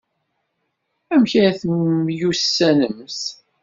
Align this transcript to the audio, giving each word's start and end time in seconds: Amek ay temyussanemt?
Amek 1.13 1.33
ay 1.41 1.53
temyussanemt? 1.59 3.21